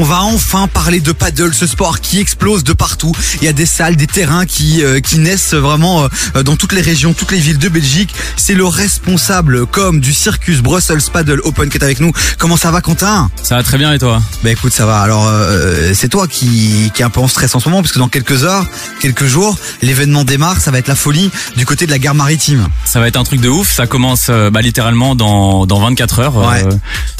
[0.00, 3.12] on va enfin parler de paddle, ce sport qui explose de partout.
[3.42, 6.72] Il y a des salles, des terrains qui euh, qui naissent vraiment euh, dans toutes
[6.72, 8.14] les régions, toutes les villes de Belgique.
[8.36, 12.12] C'est le responsable comme du Circus Brussels Paddle Open qui est avec nous.
[12.38, 13.30] Comment ça va Quentin?
[13.42, 14.22] Ça va très bien et toi?
[14.42, 15.00] Bah écoute, ça va.
[15.00, 17.92] Alors euh, c'est toi qui qui est un peu en stress en ce moment parce
[17.92, 18.64] que dans quelques heures,
[19.02, 22.68] quelques jours, l'événement démarre, ça va être la folie du côté de la gare maritime.
[22.86, 26.18] Ça va être un truc de ouf, ça commence euh, bah, littéralement dans, dans 24
[26.20, 26.36] heures.
[26.36, 26.64] Ouais.
[26.64, 26.72] Euh,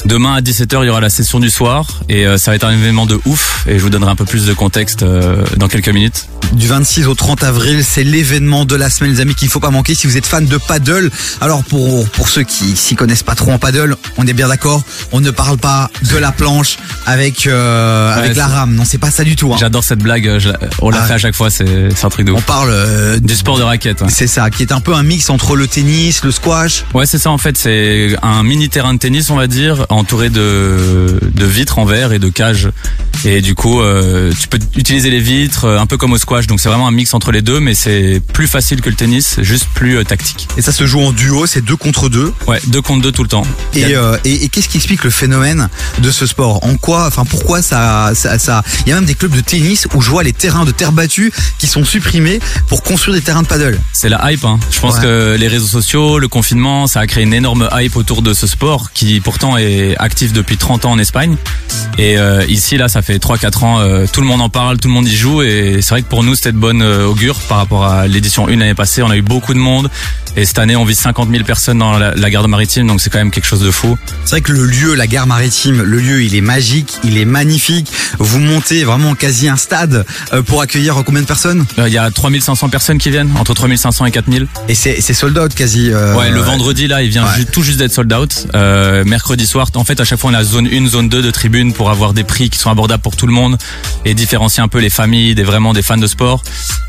[0.07, 2.65] demain à 17h, il y aura la session du soir et euh, ça va être
[2.65, 5.69] un événement de ouf et je vous donnerai un peu plus de contexte euh, dans
[5.69, 6.27] quelques minutes.
[6.53, 9.71] Du 26 au 30 avril, c'est l'événement de la semaine, les amis, qu'il faut pas
[9.71, 11.11] manquer si vous êtes fan de paddle.
[11.41, 14.83] Alors pour pour ceux qui s'y connaissent pas trop en paddle, on est bien d'accord,
[15.13, 18.75] on ne parle pas de la planche avec euh, avec la rame.
[18.75, 19.53] Non, c'est pas ça du tout.
[19.53, 19.57] hein.
[19.61, 20.51] J'adore cette blague, euh, je
[20.83, 21.07] on l'a Ah.
[21.07, 22.45] fait à chaque fois, c'est un truc de On ouf.
[22.45, 24.01] parle euh, Du sport de raquette.
[24.03, 24.09] ouais.
[24.11, 26.85] C'est ça, qui est un peu un mix entre le tennis, le squash.
[26.95, 27.57] Ouais, c'est ça en fait.
[27.59, 32.13] C'est un mini terrain de tennis, on va dire, entouré de, de vitres en verre
[32.13, 32.60] et de cages.
[33.25, 36.47] Et du coup, euh, tu peux utiliser les vitres euh, un peu comme au squash.
[36.47, 39.37] Donc c'est vraiment un mix entre les deux, mais c'est plus facile que le tennis,
[39.43, 40.49] juste plus euh, tactique.
[40.57, 42.33] Et ça se joue en duo, c'est deux contre deux?
[42.47, 43.47] Ouais, deux contre deux tout le temps.
[43.75, 46.65] Et, euh, et, et qu'est-ce qui explique le phénomène de ce sport?
[46.65, 49.87] En quoi, enfin pourquoi ça, ça, ça Il y a même des clubs de tennis
[49.95, 53.43] où je vois les terrains de terre battue qui sont supprimés pour construire des terrains
[53.43, 53.79] de paddle.
[53.93, 54.45] C'est la hype.
[54.45, 54.59] Hein.
[54.71, 55.03] Je pense Ouais.
[55.03, 58.47] que les réseaux sociaux, le confinement, ça a créé une énorme hype autour de ce
[58.47, 61.37] sport qui pourtant est actif depuis 30 ans en Espagne.
[61.99, 64.89] Et euh, ici, là, ça fait 3-4 ans, euh, tout le monde en parle, tout
[64.89, 65.43] le monde y joue.
[65.43, 68.49] Et c'est vrai que pour nous, c'était de bonne euh, augure par rapport à l'édition
[68.49, 69.03] 1 l'année passée.
[69.03, 69.91] On a eu beaucoup de monde.
[70.37, 72.87] Et cette année, on vise 50 000 personnes dans la, la garde maritime.
[72.87, 73.99] Donc c'est quand même quelque chose de fou.
[74.25, 77.25] C'est vrai que le lieu, la gare maritime, le lieu, il est magique, il est
[77.25, 77.91] magnifique.
[78.19, 80.05] Vous montez vraiment quasi un stade
[80.47, 81.65] pour accueillir combien de personnes?
[81.79, 84.47] Euh, Il y a 3500 personnes qui viennent, entre 3500 et 4000.
[84.69, 85.91] Et c'est sold out quasi.
[85.91, 87.45] euh, Ouais, le vendredi là, il vient ouais.
[87.51, 88.47] tout juste d'être sold out.
[88.55, 91.31] Euh, mercredi soir, en fait, à chaque fois, on a zone 1, zone 2 de
[91.33, 93.59] tribune pour avoir des prix qui sont abordables pour tout le monde
[94.05, 96.43] et différencier un peu les familles, des vraiment des fans de sport.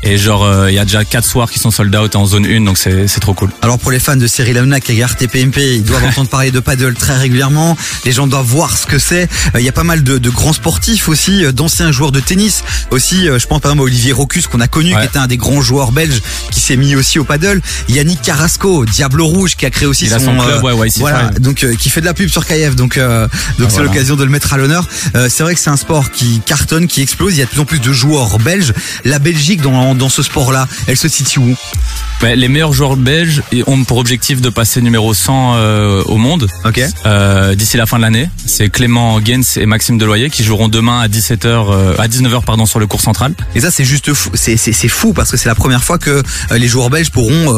[0.04, 2.46] Et genre, euh, il y a déjà quatre soirs qui sont sold out en zone
[2.46, 3.50] 1, donc c'est c'est trop cool.
[3.60, 6.60] Alors pour les fans de Cyril Hanouna qui regardent TPMP, ils doivent entendre parler de
[6.60, 7.76] paddle très régulièrement.
[8.04, 9.28] Les gens doivent voir ce que c'est.
[9.54, 12.20] Euh, Il y a pas mal de, de grands sportifs aussi, euh, d'anciens joueurs de
[12.20, 12.62] tennis.
[12.90, 15.00] Aussi, euh, je pense par exemple à Olivier Rocus qu'on a connu, Ouais.
[15.02, 16.20] qui était un des grands joueurs belges,
[16.50, 17.60] qui s'est mis aussi au paddle.
[17.88, 20.88] Yannick Carrasco, Diablo Rouge, qui a créé aussi Il a son, son club, euh, ouais,
[20.88, 20.98] YC5.
[21.00, 22.74] voilà, donc euh, qui fait de la pub sur KF.
[22.76, 23.26] Donc euh,
[23.58, 23.84] donc c'est voilà.
[23.90, 24.86] l'occasion de le mettre à l'honneur.
[25.32, 27.32] C'est vrai que c'est un sport qui cartonne, qui explose.
[27.32, 28.74] Il y a de plus en plus de joueurs belges.
[29.06, 31.56] La Belgique dans dans ce sport-là, elle se situe où?
[32.22, 36.46] Les meilleurs joueurs belges ont pour objectif de passer numéro 100 euh, au monde
[37.04, 38.28] euh, d'ici la fin de l'année.
[38.46, 42.64] C'est Clément Gens et Maxime Deloyer qui joueront demain à 17h, euh, à 19h pardon
[42.64, 43.34] sur le cours central.
[43.56, 44.30] Et ça, c'est juste fou.
[44.34, 44.56] C'est,
[44.88, 46.22] fou parce que c'est la première fois que
[46.52, 47.48] les joueurs belges pourront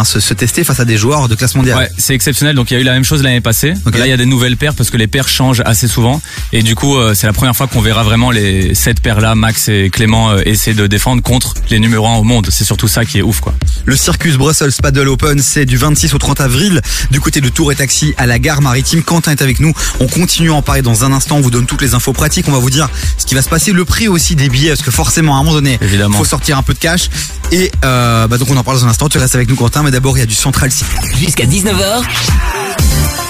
[0.00, 1.78] ben, se, se tester face à des joueurs de classe mondiale.
[1.78, 2.56] Ouais, c'est exceptionnel.
[2.56, 3.74] Donc il y a eu la même chose l'année passée.
[3.86, 3.98] Ok.
[3.98, 6.20] Là, il y a des nouvelles paires parce que les paires changent assez souvent.
[6.52, 9.34] Et du coup, euh, c'est la première fois qu'on verra vraiment les sept paires là,
[9.34, 12.48] Max et Clément, euh, essayer de défendre contre les numéros 1 au monde.
[12.50, 13.54] C'est surtout ça qui est ouf, quoi.
[13.84, 17.72] Le Circus Brussels Paddle Open, c'est du 26 au 30 avril du côté de Tour
[17.72, 19.02] et Taxi à la gare maritime.
[19.02, 19.72] Quentin est avec nous.
[20.00, 21.36] On continue à en parler dans un instant.
[21.36, 22.46] On vous donne toutes les infos pratiques.
[22.48, 24.82] On va vous dire ce qui va se passer, le prix aussi des billets, parce
[24.82, 26.16] que forcément, à un moment donné, Évidemment.
[26.16, 27.10] faut sortir un peu de cash.
[27.52, 29.08] Et euh, bah, donc on en parle dans un instant.
[29.08, 29.82] Tu restes avec nous, Quentin.
[29.90, 30.90] D'abord, il y a du Central City.
[31.16, 32.04] Jusqu'à 19h,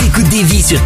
[0.07, 0.81] écoute des vies sur.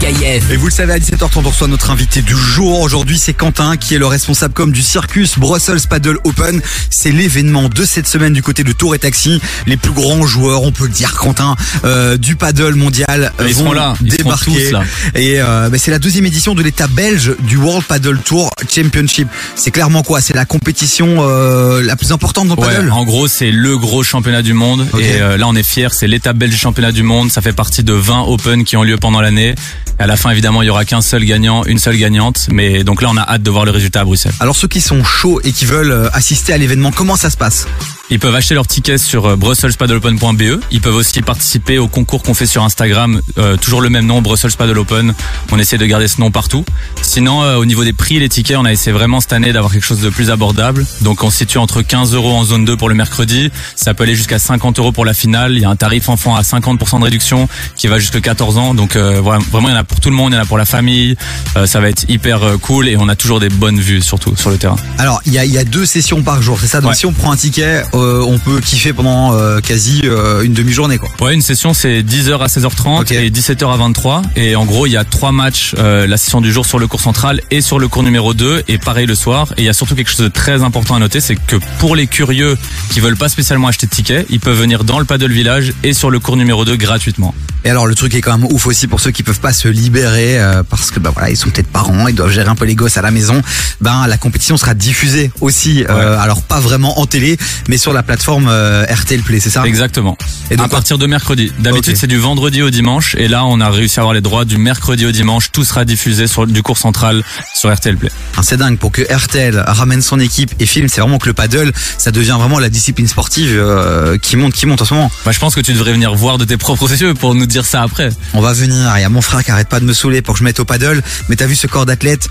[0.50, 2.80] Et vous le savez, à 17h30, on reçoit notre invité du jour.
[2.80, 6.60] Aujourd'hui, c'est Quentin qui est le responsable comme du Circus Brussels Paddle Open.
[6.90, 9.40] C'est l'événement de cette semaine du côté de Tour et Taxi.
[9.66, 13.54] Les plus grands joueurs, on peut le dire, Quentin, euh, du paddle mondial euh, Ils
[13.54, 14.64] vont seront là, ils seront débarquer.
[14.66, 14.82] tous là.
[15.14, 19.28] Et euh, bah, c'est la deuxième édition de l'état belge du World Paddle Tour Championship.
[19.56, 20.20] C'est clairement quoi?
[20.20, 22.90] C'est la compétition euh, la plus importante dans le Ouais, paddle?
[22.92, 24.86] en gros, c'est le gros championnat du monde.
[24.92, 25.00] Ok.
[25.00, 25.88] Et euh, là, on est fiers.
[25.92, 27.30] C'est l'étape belge du championnat du monde.
[27.30, 29.54] Ça fait partie de 20 Open qui ont lieu pendant l'année.
[29.98, 32.48] À la fin, évidemment, il y aura qu'un seul gagnant, une seule gagnante.
[32.50, 34.32] Mais donc là, on a hâte de voir le résultat à Bruxelles.
[34.40, 37.36] Alors ceux qui sont chauds et qui veulent euh, assister à l'événement, comment ça se
[37.36, 37.66] passe?
[38.10, 40.60] Ils peuvent acheter leurs tickets sur euh, brusselspaddleopen.be.
[40.70, 44.20] Ils peuvent aussi participer au concours qu'on fait sur Instagram, euh, toujours le même nom,
[44.20, 45.14] Brussels Paddle Open.
[45.50, 46.64] On essaie de garder ce nom partout.
[47.00, 49.72] Sinon, euh, au niveau des prix, les tickets, on a essayé vraiment cette année d'avoir
[49.72, 50.84] quelque chose de plus abordable.
[51.00, 53.50] Donc, on se situe entre 15 euros en zone 2 pour le mercredi.
[53.74, 55.52] Ça peut aller jusqu'à 50 euros pour la finale.
[55.54, 58.74] Il y a un tarif enfant à 50% de réduction qui va jusqu'à 14 ans.
[58.74, 60.42] Donc, euh, voilà, vraiment, il y en a pour tout le monde, il y en
[60.42, 61.16] a pour la famille.
[61.56, 64.36] Euh, ça va être hyper euh, cool et on a toujours des bonnes vues, surtout
[64.36, 64.76] sur le terrain.
[64.98, 66.80] Alors, il y a, y a deux sessions par jour, c'est ça?
[66.82, 66.96] Donc Ouais.
[66.96, 70.98] si on prend un ticket, euh, on peut kiffer pendant euh, quasi euh, une demi-journée
[70.98, 71.08] quoi.
[71.20, 73.12] Ouais, une session c'est 10h à 16h30 Ok.
[73.12, 76.40] et 17h à 23 et en gros il y a trois matchs euh, la session
[76.40, 79.14] du jour sur le cours central et sur le cours numéro 2 et pareil le
[79.14, 81.56] soir et il y a surtout quelque chose de très important à noter c'est que
[81.78, 82.56] pour les curieux
[82.90, 85.92] qui veulent pas spécialement acheter de tickets ils peuvent venir dans le paddle village et
[85.92, 87.34] sur le cours numéro 2 gratuitement.
[87.66, 89.68] Et alors le truc est quand même ouf aussi pour ceux qui peuvent pas se
[89.68, 92.66] libérer euh, parce que bah voilà ils sont peut-être parents, ils doivent gérer un peu
[92.66, 93.40] les gosses à la maison.
[93.80, 97.38] Ben la compétition sera diffusée aussi, euh, alors pas vraiment en télé,
[97.68, 99.62] mais sur la plateforme euh, RTL Play, c'est ça?
[99.66, 100.16] Exactement.
[100.50, 101.52] Et donc, à partir de mercredi.
[101.58, 104.46] D'habitude c'est du vendredi au dimanche et là on a réussi à avoir les droits
[104.46, 105.52] du mercredi au dimanche.
[105.52, 107.22] Tout sera diffusé sur du cours central
[107.54, 108.10] sur RTL Play.
[108.38, 110.88] Ah, C'est dingue pour que RTL ramène son équipe et filme.
[110.88, 114.64] C'est vraiment que le paddle, ça devient vraiment la discipline sportive euh, qui monte, qui
[114.64, 115.10] monte en ce moment.
[115.26, 117.66] Bah, je pense que tu devrais venir voir de tes propres yeux pour nous dire
[117.66, 118.08] ça après.
[118.32, 118.94] On va venir.
[118.96, 120.58] Il y a mon frère qui arrête pas de me saouler pour que je mette
[120.58, 121.02] au paddle.
[121.28, 122.30] Mais t'as vu ce corps d'athlète?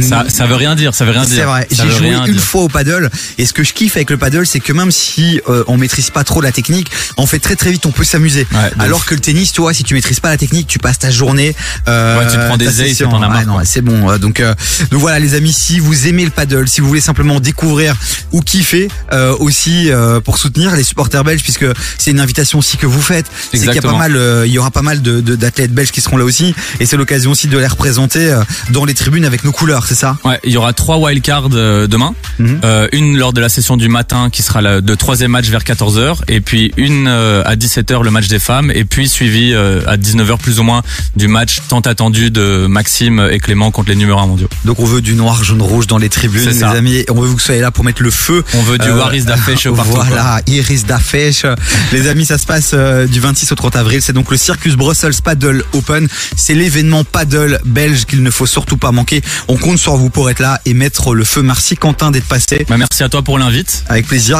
[0.00, 1.34] Ça, ça veut rien dire, ça veut rien dire.
[1.34, 1.66] C'est vrai.
[1.70, 2.40] J'ai joué une dire.
[2.40, 5.40] fois au paddle et ce que je kiffe avec le paddle, c'est que même si
[5.48, 8.46] euh, on maîtrise pas trop la technique, en fait très très vite on peut s'amuser.
[8.52, 10.98] Ouais, Alors que le tennis, tu vois, si tu maîtrises pas la technique, tu passes
[10.98, 11.54] ta journée.
[11.88, 14.10] Euh, Ouais, tu te prends des ailes, t'en as marre, Ouais, c'est bon.
[14.10, 14.54] Euh, Donc, euh,
[14.90, 17.96] donc voilà les amis, si vous aimez le paddle, si vous voulez simplement découvrir
[18.32, 21.66] ou kiffer, euh, aussi euh, pour soutenir les supporters belges, puisque
[21.98, 23.26] c'est une invitation aussi que vous faites.
[23.52, 25.72] C'est qu'il y a pas mal, euh, il y aura pas mal de de- d'athlètes
[25.72, 28.36] belges qui seront là aussi, et c'est l'occasion aussi de les représenter
[28.70, 30.16] dans les tribunes avec nos couleurs, c'est ça?
[30.24, 32.14] Ouais, il y aura trois wildcards demain.
[32.40, 35.62] Euh, une lors de la session du matin qui sera la, de troisième match vers
[35.62, 39.80] 14h et puis une euh, à 17h le match des femmes et puis suivi euh,
[39.86, 40.82] à 19h plus ou moins
[41.16, 44.48] du match tant attendu de Maxime et Clément contre les numéros 1 mondiaux.
[44.64, 46.96] Donc on veut du noir, jaune, rouge dans les tribunes, les amis.
[46.96, 48.44] Et on veut que vous soyez là pour mettre le feu.
[48.54, 49.92] On veut du Euh, Waris d'affiche partout.
[49.92, 50.04] quoi.
[50.04, 51.46] Voilà, Iris d'affiche.
[51.92, 54.00] Les amis, ça se passe euh, du 26 au 30 avril.
[54.02, 56.08] C'est donc le Circus Brussels Paddle Open.
[56.36, 59.22] C'est l'événement paddle belge qu'il ne faut surtout pas manquer.
[59.48, 61.42] On compte sur vous pour être là et mettre le feu.
[61.42, 62.66] Merci Quentin d'être passé.
[62.68, 63.84] Bah, merci à toi pour l'invite.
[63.88, 64.22] Avec plaisir.